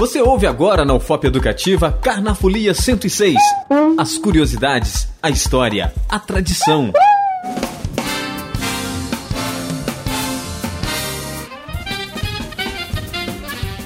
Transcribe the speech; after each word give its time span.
Você 0.00 0.18
ouve 0.18 0.46
agora 0.46 0.82
na 0.82 0.94
UFOP 0.94 1.26
Educativa 1.26 1.92
Carnafolia 1.92 2.72
106. 2.72 3.36
As 3.98 4.16
curiosidades, 4.16 5.06
a 5.22 5.28
história, 5.28 5.92
a 6.08 6.18
tradição. 6.18 6.90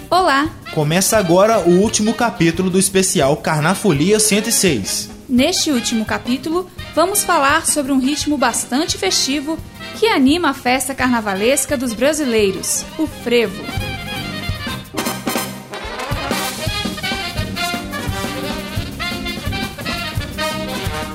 Olá! 0.09 0.49
Começa 0.73 1.19
agora 1.19 1.59
o 1.59 1.80
último 1.80 2.15
capítulo 2.15 2.71
do 2.71 2.79
especial 2.79 3.37
Carnafolia 3.39 4.21
106. 4.21 5.11
Neste 5.29 5.73
último 5.73 6.05
capítulo, 6.05 6.71
vamos 6.95 7.25
falar 7.25 7.67
sobre 7.67 7.91
um 7.91 7.99
ritmo 7.99 8.39
bastante 8.39 8.96
festivo 8.96 9.59
que 9.99 10.07
anima 10.07 10.51
a 10.51 10.55
festa 10.55 10.95
carnavalesca 10.95 11.77
dos 11.77 11.93
brasileiros, 11.93 12.85
o 13.01 13.05
frevo. 13.09 13.65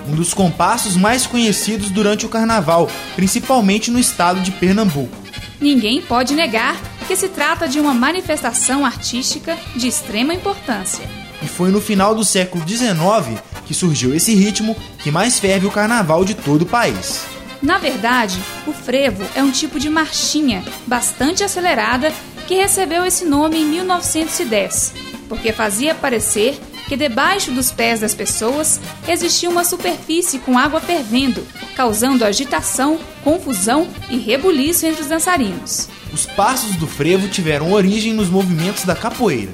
Um 0.09 0.15
dos 0.15 0.33
compassos 0.33 0.97
mais 0.97 1.27
conhecidos 1.27 1.91
durante 1.91 2.25
o 2.25 2.29
carnaval, 2.29 2.89
principalmente 3.15 3.91
no 3.91 3.99
estado 3.99 4.41
de 4.41 4.49
Pernambuco. 4.51 5.15
Ninguém 5.61 6.01
pode 6.01 6.33
negar 6.33 6.75
que 7.07 7.15
se 7.15 7.29
trata 7.29 7.67
de 7.67 7.79
uma 7.79 7.93
manifestação 7.93 8.83
artística 8.83 9.55
de 9.75 9.87
extrema 9.87 10.33
importância. 10.33 11.07
E 11.43 11.47
foi 11.47 11.69
no 11.69 11.79
final 11.79 12.15
do 12.15 12.25
século 12.25 12.67
XIX 12.67 13.39
que 13.67 13.73
surgiu 13.75 14.15
esse 14.15 14.33
ritmo 14.33 14.75
que 15.03 15.11
mais 15.11 15.37
ferve 15.37 15.67
o 15.67 15.71
carnaval 15.71 16.25
de 16.25 16.33
todo 16.33 16.63
o 16.63 16.65
país. 16.65 17.23
Na 17.61 17.77
verdade, 17.77 18.39
o 18.65 18.73
frevo 18.73 19.23
é 19.35 19.43
um 19.43 19.51
tipo 19.51 19.79
de 19.79 19.89
marchinha 19.89 20.63
bastante 20.87 21.43
acelerada 21.43 22.11
que 22.47 22.55
recebeu 22.55 23.05
esse 23.05 23.25
nome 23.25 23.57
em 23.59 23.65
1910, 23.65 24.93
porque 25.27 25.53
fazia 25.53 25.93
parecer 25.93 26.59
que 26.89 26.97
debaixo 26.97 27.51
dos 27.51 27.71
pés 27.71 27.99
das 27.99 28.15
pessoas 28.15 28.81
existia 29.07 29.47
uma 29.47 29.63
superfície 29.63 30.39
com 30.39 30.57
água 30.57 30.81
fervendo, 30.81 31.45
causando 31.75 32.25
agitação, 32.25 32.99
confusão 33.23 33.87
e 34.09 34.17
rebuliço 34.17 34.87
entre 34.87 35.03
os 35.03 35.07
dançarinos. 35.07 35.87
Os 36.11 36.25
passos 36.25 36.75
do 36.77 36.87
frevo 36.87 37.27
tiveram 37.27 37.71
origem 37.71 38.11
nos 38.11 38.27
movimentos 38.27 38.85
da 38.85 38.95
capoeira. 38.95 39.53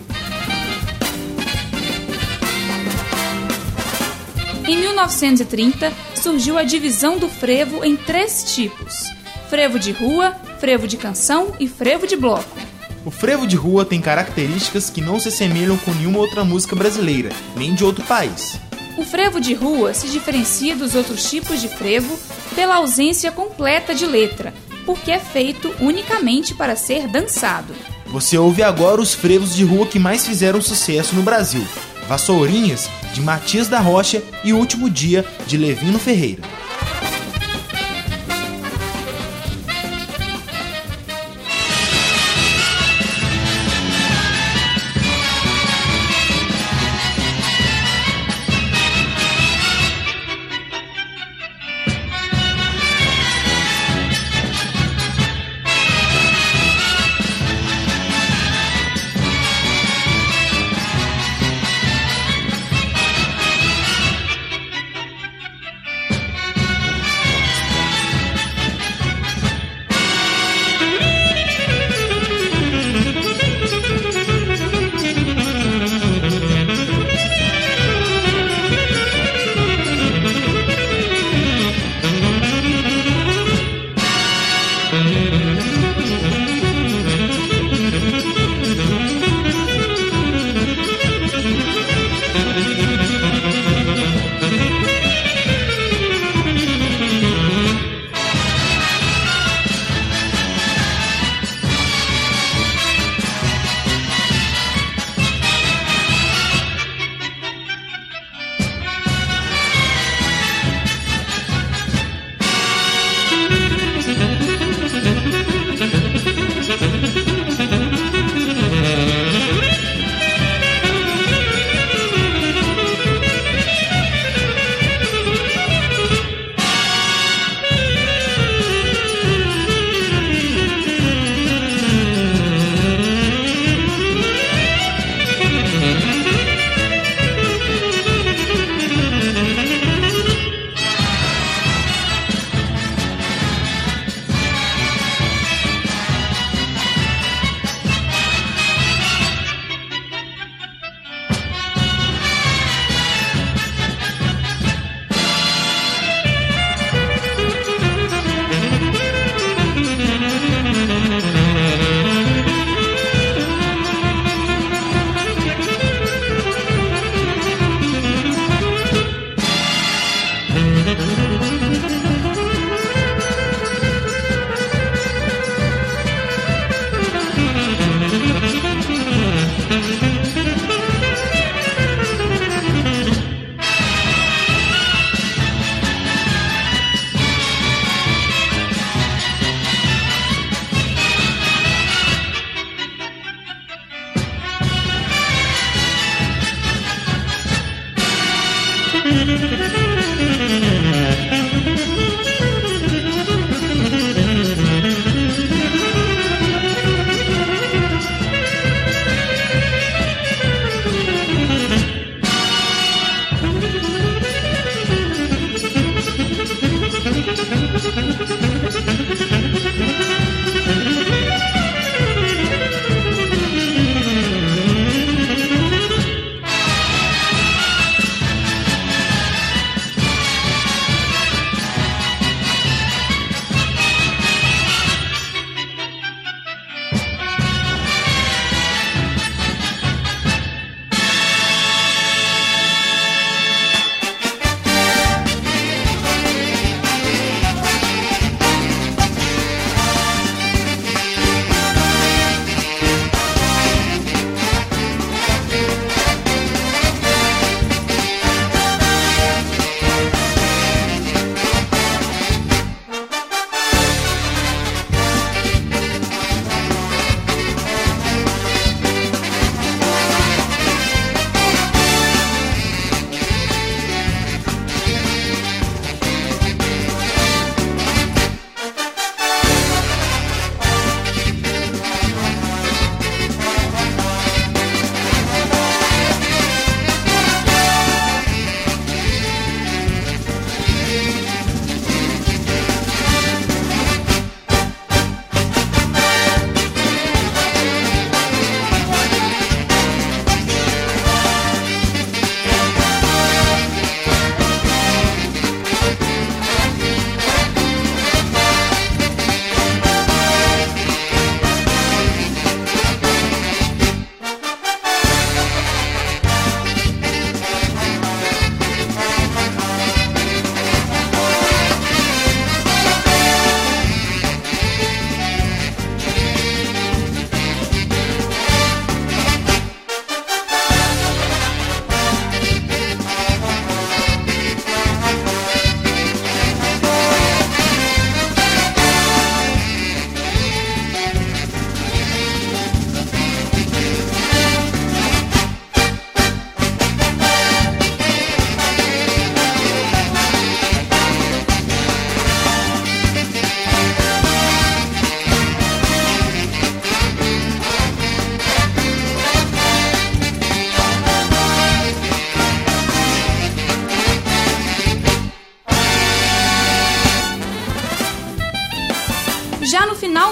Em 4.66 4.78
1930, 4.78 5.92
surgiu 6.16 6.58
a 6.58 6.64
divisão 6.64 7.18
do 7.18 7.28
frevo 7.28 7.84
em 7.84 7.98
três 7.98 8.56
tipos: 8.56 9.04
frevo 9.50 9.78
de 9.78 9.92
rua, 9.92 10.34
frevo 10.58 10.88
de 10.88 10.96
canção 10.96 11.54
e 11.60 11.68
frevo 11.68 12.08
de 12.08 12.16
bloco. 12.16 12.65
O 13.06 13.12
frevo 13.12 13.46
de 13.46 13.56
rua 13.56 13.86
tem 13.86 14.02
características 14.02 14.90
que 14.90 15.00
não 15.00 15.20
se 15.20 15.28
assemelham 15.28 15.78
com 15.78 15.94
nenhuma 15.94 16.18
outra 16.18 16.44
música 16.44 16.76
brasileira, 16.76 17.30
nem 17.56 17.76
de 17.76 17.84
outro 17.84 18.04
país. 18.04 18.60
O 18.98 19.04
frevo 19.04 19.40
de 19.40 19.54
rua 19.54 19.94
se 19.94 20.08
diferencia 20.08 20.76
dos 20.76 20.96
outros 20.96 21.30
tipos 21.30 21.62
de 21.62 21.68
frevo 21.68 22.18
pela 22.56 22.78
ausência 22.78 23.32
completa 23.32 23.94
de 23.94 24.08
letra, 24.08 24.52
porque 24.88 25.12
é 25.12 25.20
feito 25.20 25.72
unicamente 25.80 26.56
para 26.56 26.76
ser 26.76 27.08
dançado. 27.08 27.76
Você 28.08 28.40
ouve 28.40 28.64
agora 28.64 29.00
os 29.00 29.14
frevos 29.14 29.56
de 29.56 29.64
rua 29.64 29.86
que 29.86 30.00
mais 30.00 30.26
fizeram 30.26 30.60
sucesso 30.60 31.14
no 31.14 31.22
Brasil: 31.22 31.64
Vassourinhas, 32.08 32.90
de 33.14 33.22
Matias 33.22 33.68
da 33.68 33.80
Rocha 33.80 34.24
e 34.44 34.52
Último 34.52 34.90
Dia, 34.90 35.24
de 35.46 35.58
Levino 35.58 36.00
Ferreira. 36.00 36.42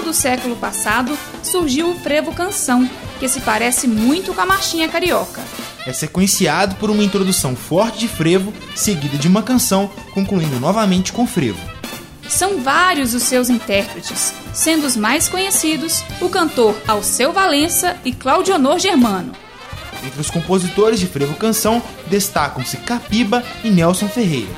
Do 0.03 0.13
século 0.13 0.55
passado 0.55 1.17
surgiu 1.41 1.91
o 1.91 1.99
frevo 1.99 2.33
canção, 2.33 2.89
que 3.19 3.27
se 3.27 3.41
parece 3.41 3.87
muito 3.87 4.33
com 4.33 4.41
a 4.41 4.45
marchinha 4.45 4.87
carioca. 4.89 5.41
É 5.85 5.91
sequenciado 5.91 6.75
por 6.75 6.89
uma 6.89 7.03
introdução 7.03 7.55
forte 7.55 7.99
de 7.99 8.07
frevo, 8.07 8.53
seguida 8.75 9.17
de 9.17 9.27
uma 9.27 9.43
canção, 9.43 9.89
concluindo 10.13 10.59
novamente 10.59 11.11
com 11.11 11.27
frevo. 11.27 11.59
São 12.29 12.61
vários 12.61 13.13
os 13.13 13.23
seus 13.23 13.49
intérpretes, 13.49 14.33
sendo 14.53 14.87
os 14.87 14.95
mais 14.95 15.27
conhecidos 15.27 16.03
o 16.21 16.29
cantor 16.29 16.75
Alceu 16.87 17.33
Valença 17.33 17.97
e 18.05 18.13
Claudionor 18.13 18.79
Germano. 18.79 19.33
Entre 20.05 20.19
os 20.19 20.29
compositores 20.29 20.99
de 20.99 21.07
frevo 21.07 21.35
canção 21.35 21.81
destacam-se 22.07 22.77
Capiba 22.77 23.43
e 23.63 23.69
Nelson 23.69 24.07
Ferreira. 24.07 24.51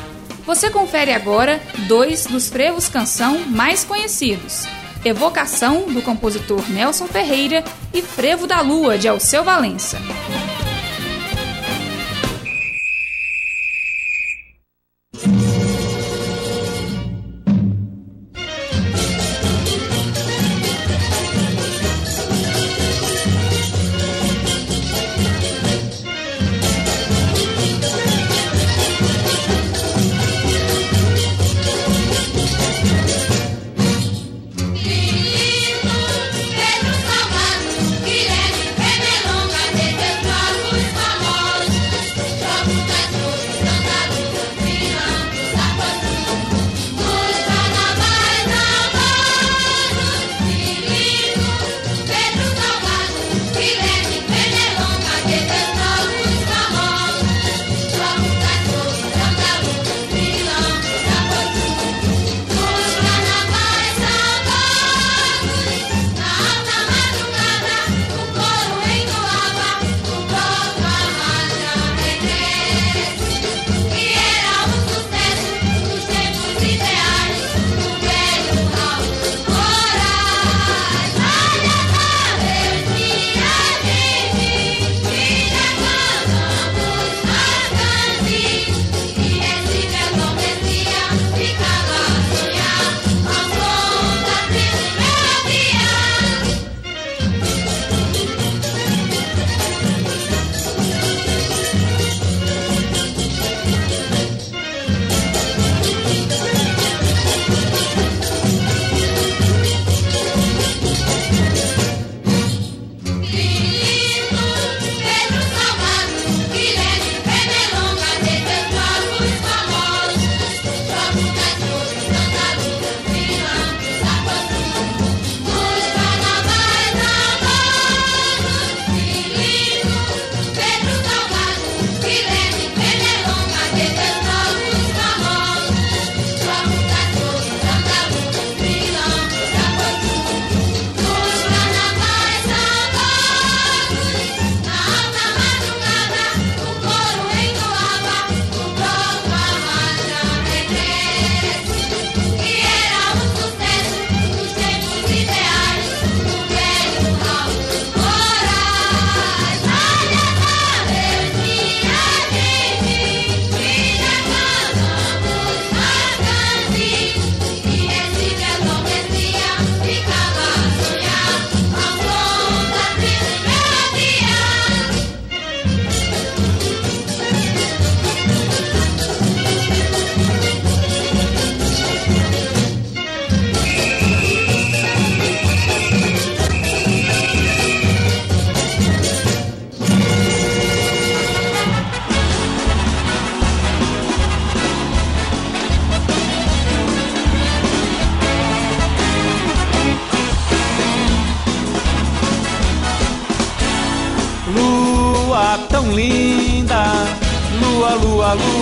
Você 0.45 0.69
confere 0.69 1.11
agora 1.11 1.61
dois 1.87 2.25
dos 2.25 2.49
frevos 2.49 2.87
canção 2.87 3.39
mais 3.47 3.83
conhecidos: 3.83 4.67
Evocação, 5.05 5.83
do 5.83 6.01
compositor 6.01 6.67
Nelson 6.67 7.05
Ferreira, 7.05 7.63
e 7.93 8.01
Frevo 8.01 8.47
da 8.47 8.59
Lua, 8.61 8.97
de 8.97 9.07
Alceu 9.07 9.43
Valença. 9.43 9.99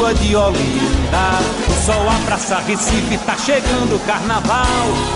Lua 0.04 0.14
de 0.16 0.36
Olinda. 0.36 1.40
O 1.66 1.86
sol 1.86 2.10
abraça 2.10 2.60
Recife, 2.68 3.18
tá 3.20 3.38
chegando 3.38 3.96
o 3.96 4.00
carnaval. 4.00 4.66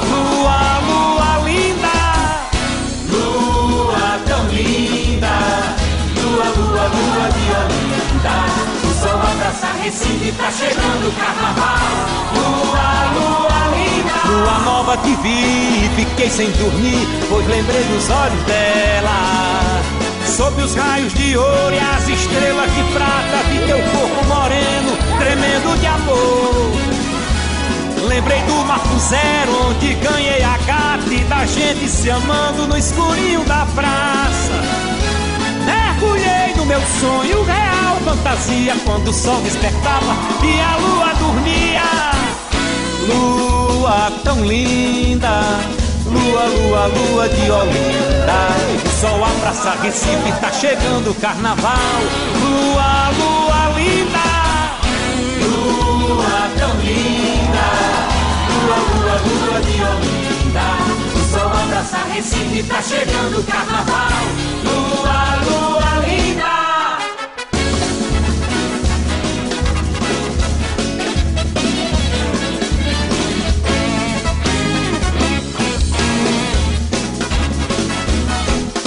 Lua, 0.09 0.79
lua 0.87 1.43
linda. 1.43 1.87
Lua 3.11 4.19
tão 4.25 4.47
linda. 4.47 5.27
Lua, 6.15 6.45
lua, 6.55 6.83
lua 6.87 7.29
de 7.35 7.45
Olinda. 7.59 8.35
O 8.83 9.03
sol 9.03 9.19
abraça 9.19 9.67
Recife, 9.83 10.31
tá 10.37 10.49
chegando 10.51 11.09
o 11.09 11.11
carnaval. 11.11 11.79
Lua, 12.33 12.87
lua 13.17 13.59
linda. 13.75 14.15
Lua 14.29 14.59
nova 14.59 14.97
que 14.97 15.15
vi 15.15 15.89
fiquei 15.97 16.29
sem 16.29 16.49
dormir, 16.51 17.07
pois 17.27 17.45
lembrei 17.47 17.83
dos 17.83 18.09
olhos 18.09 18.43
dela. 18.43 19.96
Sob 20.37 20.61
os 20.61 20.75
raios 20.75 21.11
de 21.15 21.35
ouro 21.35 21.73
e 21.73 21.79
as 21.79 22.07
estrelas 22.07 22.71
de 22.75 22.83
prata 22.93 23.43
Vi 23.49 23.57
teu 23.65 23.79
corpo 23.79 24.23
moreno, 24.27 24.95
tremendo 25.17 25.79
de 25.79 25.87
amor. 25.87 26.71
Lembrei 28.07 28.39
do 28.43 28.53
Marco 28.65 28.99
Zero, 28.99 29.67
onde 29.67 29.95
ganhei 29.95 30.43
a 30.43 30.55
gata 30.59 31.11
E 31.11 31.23
da 31.23 31.43
gente 31.43 31.89
se 31.89 32.11
amando 32.11 32.67
no 32.67 32.77
escurinho 32.77 33.43
da 33.45 33.65
praça. 33.73 34.53
Mergulhei 35.65 36.53
no 36.55 36.67
meu 36.67 36.81
sonho 37.01 37.43
real, 37.43 37.95
fantasia 38.05 38.75
Quando 38.85 39.07
o 39.07 39.13
sol 39.13 39.41
despertava 39.41 40.15
e 40.43 40.61
a 40.61 40.77
lua 40.77 41.13
dormia. 41.15 42.11
Lua 43.07 44.11
tão 44.23 44.45
linda 44.45 45.41
Lua, 46.05 46.45
lua, 46.45 46.85
lua 46.85 47.27
de 47.27 47.49
Olinda 47.49 48.86
sol 48.99 49.23
abraça 49.23 49.77
Recife, 49.83 50.31
tá 50.41 50.51
chegando 50.51 51.11
o 51.11 51.15
carnaval. 51.15 52.01
Lua, 52.41 53.09
lua 53.19 53.77
linda. 53.77 54.27
Lua 55.39 56.49
tão 56.57 56.73
linda. 56.81 57.67
Lua, 58.49 58.77
lua, 58.89 59.15
lua 59.27 59.61
de 59.61 59.83
Olinda. 59.83 60.67
O 61.13 61.31
sol 61.31 61.47
abraça 61.47 61.99
Recife 62.11 62.63
tá 62.63 62.81
chegando 62.81 63.39
o 63.39 63.43
carnaval. 63.43 64.23
Lua, 64.65 65.35
lua 65.45 65.76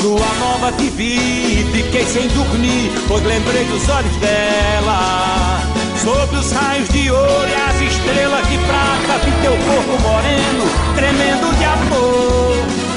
Lua 0.03 0.27
nova 0.39 0.73
te 0.73 0.89
vi, 0.89 1.67
fiquei 1.73 2.07
sem 2.07 2.27
dormir, 2.29 2.91
pois 3.07 3.23
lembrei 3.23 3.65
dos 3.67 3.87
olhos 3.91 4.17
dela. 4.17 5.61
Sob 6.03 6.37
os 6.37 6.53
raios 6.53 6.89
de 6.89 7.11
ouro 7.11 7.49
e 7.49 7.55
as 7.55 7.81
estrelas 7.83 8.49
de 8.49 8.57
prata, 8.59 9.19
vi 9.23 9.31
teu 9.43 9.53
corpo 9.53 10.03
moreno, 10.03 10.65
tremendo 10.97 11.55
de 11.59 11.65
amor. 11.67 12.91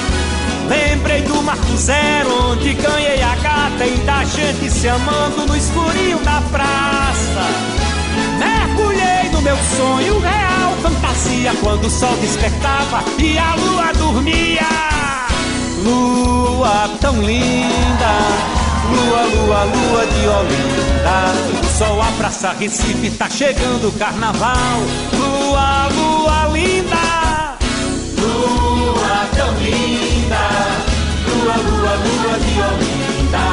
Lembrei 0.69 1.21
do 1.23 1.41
Marco 1.41 1.75
Zero, 1.75 2.51
onde 2.51 2.73
ganhei 2.73 3.21
a 3.21 3.35
gata 3.35 3.85
e 3.85 3.97
da 4.05 4.23
gente 4.23 4.71
se 4.71 4.87
amando 4.87 5.45
no 5.45 5.57
escurinho 5.57 6.19
da 6.19 6.41
praça. 6.51 7.43
Mergulhei 8.39 9.29
no 9.29 9.41
meu 9.41 9.57
sonho 9.77 10.19
real, 10.19 10.73
fantasia, 10.81 11.53
quando 11.61 11.85
o 11.85 11.89
sol 11.89 12.15
despertava 12.21 13.03
e 13.19 13.37
a 13.37 13.55
lua 13.55 13.91
dormia. 13.91 15.22
Lua 15.83 16.89
tão 17.01 17.21
linda, 17.21 18.13
lua, 18.89 19.23
lua, 19.23 19.63
lua 19.65 20.05
de 20.05 20.27
Olinda. 20.27 21.67
Sol 21.77 22.01
a 22.01 22.05
praça 22.17 22.53
Recife 22.53 23.11
tá 23.11 23.29
chegando 23.29 23.89
o 23.89 23.91
carnaval. 23.91 24.79
Lua, 25.11 25.89
lua 25.89 26.47
linda, 26.53 27.57
lua 28.17 29.27
tão 29.35 29.53
linda, 29.55 30.47
lua, 31.27 31.55
lua, 31.57 31.95
lua 31.95 32.39
de 32.39 32.61
Olinda. 32.61 33.45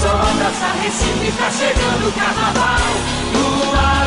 Sol 0.00 0.14
a 0.14 0.32
praça 0.38 0.68
Recife 0.80 1.32
tá 1.36 1.50
chegando 1.50 2.08
o 2.08 2.12
carnaval. 2.12 2.86
Lua 3.34 4.03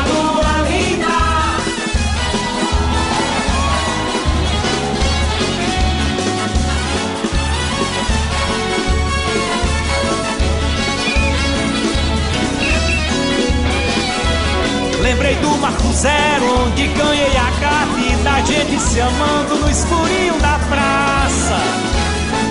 Lembrei 15.08 15.36
do 15.36 15.56
Marco 15.56 15.90
Zero, 15.94 16.66
onde 16.66 16.86
ganhei 16.88 17.34
a 17.34 17.50
gata 17.58 17.98
e 17.98 18.14
da 18.22 18.42
gente 18.42 18.78
se 18.78 19.00
amando 19.00 19.56
no 19.56 19.70
escurinho 19.70 20.38
da 20.38 20.58
praça. 20.68 21.56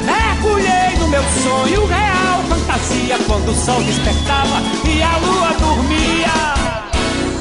Mergulhei 0.04 0.98
no 0.98 1.08
meu 1.08 1.22
sonho 1.44 1.86
real, 1.86 2.42
fantasia, 2.50 3.20
quando 3.28 3.52
o 3.52 3.56
sol 3.56 3.80
despertava 3.84 4.64
e 4.86 5.04
a 5.04 5.18
lua 5.18 5.54
dormia. 5.60 6.56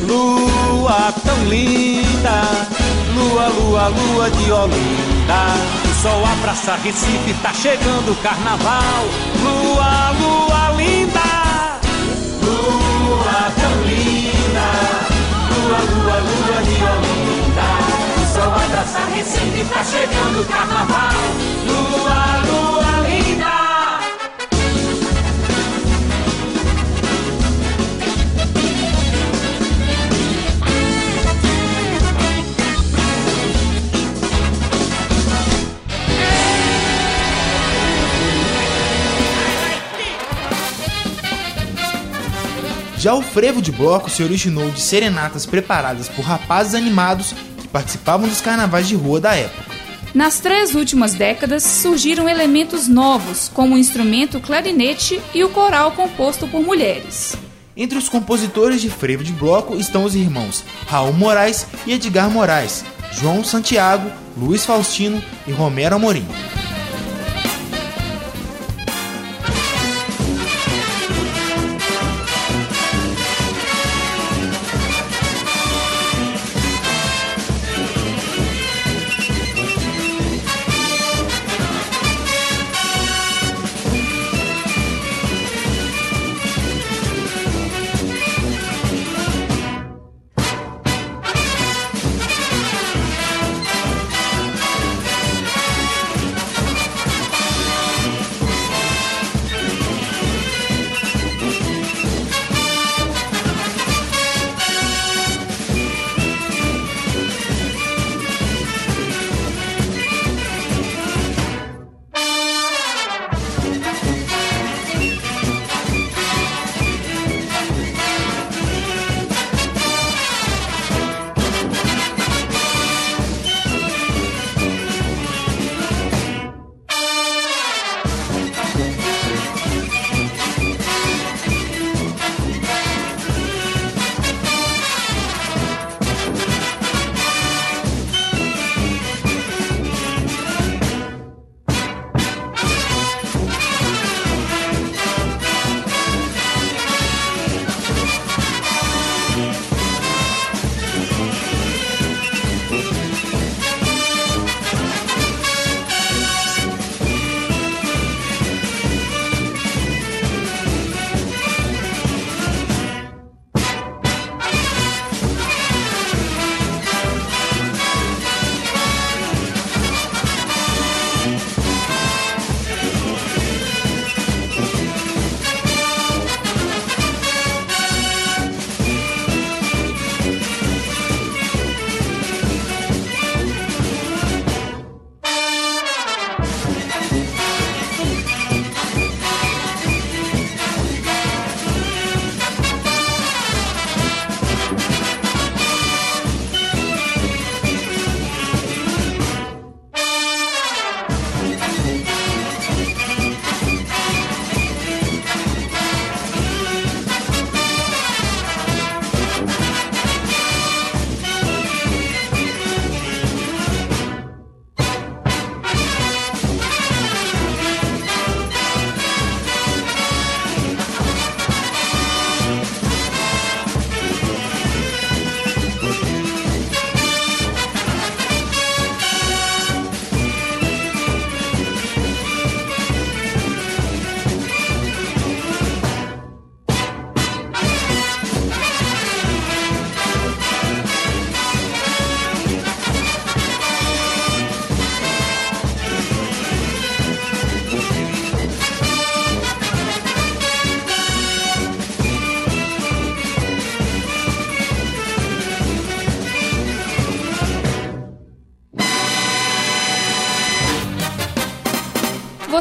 Lua 0.06 1.14
tão 1.24 1.44
linda, 1.46 2.42
lua, 3.14 3.48
lua, 3.48 3.88
lua 3.88 4.30
de 4.30 4.52
Olinda. 4.52 5.46
O 5.82 6.02
sol 6.02 6.26
a 6.26 6.36
praça 6.42 6.76
Recife, 6.84 7.32
tá 7.42 7.54
chegando 7.54 8.12
o 8.12 8.16
carnaval. 8.16 9.06
Lua, 9.42 10.10
lua 10.20 10.45
abraça 18.86 19.04
Recife, 19.06 19.64
tá 19.68 19.84
chegando 19.84 20.40
o 20.40 20.44
carnaval. 20.44 21.10
Lua, 21.66 22.42
lua 22.46 23.08
linda. 23.08 23.66
Já 42.98 43.14
o 43.14 43.22
frevo 43.22 43.62
de 43.62 43.70
bloco 43.70 44.10
se 44.10 44.22
originou 44.22 44.70
de 44.70 44.80
serenatas 44.80 45.46
preparadas 45.46 46.08
por 46.08 46.24
rapazes 46.24 46.74
animados 46.74 47.34
participavam 47.76 48.26
dos 48.26 48.40
carnavais 48.40 48.88
de 48.88 48.94
rua 48.94 49.20
da 49.20 49.34
época. 49.34 49.76
Nas 50.14 50.40
três 50.40 50.74
últimas 50.74 51.12
décadas 51.12 51.62
surgiram 51.62 52.26
elementos 52.26 52.88
novos, 52.88 53.50
como 53.52 53.74
o 53.74 53.78
instrumento 53.78 54.40
clarinete 54.40 55.20
e 55.34 55.44
o 55.44 55.50
coral 55.50 55.92
composto 55.92 56.48
por 56.48 56.62
mulheres. 56.62 57.36
Entre 57.76 57.98
os 57.98 58.08
compositores 58.08 58.80
de 58.80 58.88
frevo 58.88 59.22
de 59.22 59.34
bloco 59.34 59.76
estão 59.76 60.04
os 60.04 60.14
irmãos 60.14 60.64
Raul 60.86 61.12
Moraes 61.12 61.66
e 61.86 61.92
Edgar 61.92 62.30
Moraes, 62.30 62.82
João 63.12 63.44
Santiago, 63.44 64.10
Luiz 64.38 64.64
Faustino 64.64 65.22
e 65.46 65.52
Romero 65.52 65.96
Amorim. 65.96 66.26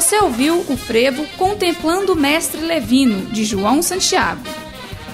Você 0.06 0.20
ouviu 0.20 0.64
o 0.68 0.76
frevo 0.76 1.26
Contemplando 1.36 2.12
o 2.12 2.16
Mestre 2.16 2.60
Levino, 2.60 3.26
de 3.26 3.44
João 3.44 3.82
Santiago. 3.82 4.40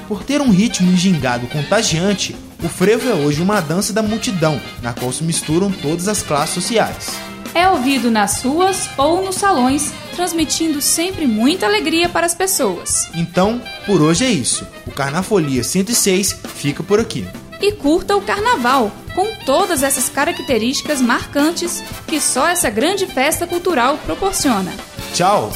Por 0.07 0.22
ter 0.22 0.42
um 0.42 0.50
ritmo 0.50 0.94
gingado 0.94 1.46
contagiante, 1.46 2.37
o 2.62 2.68
frevo 2.68 3.09
é 3.09 3.14
hoje 3.14 3.40
uma 3.40 3.59
dança 3.59 3.90
da 3.90 4.02
multidão, 4.02 4.61
na 4.83 4.92
qual 4.92 5.11
se 5.11 5.24
misturam 5.24 5.72
todas 5.72 6.09
as 6.09 6.22
classes 6.22 6.57
sociais. 6.57 7.16
É 7.55 7.66
ouvido 7.70 8.11
nas 8.11 8.42
ruas 8.42 8.90
ou 8.98 9.24
nos 9.24 9.37
salões, 9.37 9.90
transmitindo 10.14 10.83
sempre 10.83 11.26
muita 11.26 11.64
alegria 11.64 12.11
para 12.11 12.26
as 12.26 12.35
pessoas. 12.35 13.09
Então, 13.14 13.62
por 13.87 14.02
hoje 14.02 14.26
é 14.26 14.31
isso. 14.31 14.66
O 14.87 14.90
Carnafolia 14.90 15.64
106 15.64 16.37
fica 16.55 16.83
por 16.83 17.00
aqui. 17.00 17.26
E 17.62 17.72
curta 17.72 18.14
o 18.14 18.20
carnaval, 18.20 18.92
com 19.14 19.35
todas 19.44 19.83
essas 19.83 20.09
características 20.09 21.01
marcantes 21.01 21.83
que 22.07 22.20
só 22.20 22.48
essa 22.48 22.70
grande 22.70 23.07
festa 23.07 23.46
cultural 23.46 23.98
proporciona. 23.98 24.72
Tchau! 25.14 25.53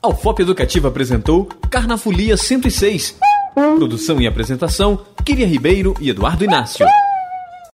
A 0.00 0.10
UFOP 0.10 0.40
Educativa 0.40 0.88
apresentou 0.88 1.46
Carnafolia 1.68 2.34
106. 2.34 3.16
Produção 3.54 4.18
e 4.18 4.26
apresentação, 4.26 5.04
Kiria 5.22 5.46
Ribeiro 5.46 5.94
e 6.00 6.08
Eduardo 6.08 6.44
Inácio. 6.44 6.86